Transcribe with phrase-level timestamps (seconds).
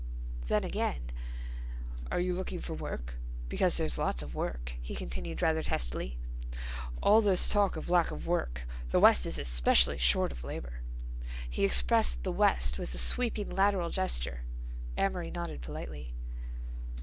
[0.47, 1.11] Then again:
[2.09, 3.17] "Are you looking for work?
[3.49, 6.17] Because there's lots of work," he continued rather testily.
[7.03, 8.65] "All this talk of lack of work.
[8.89, 10.79] The West is especially short of labor."
[11.47, 14.41] He expressed the West with a sweeping, lateral gesture.
[14.97, 16.15] Amory nodded politely.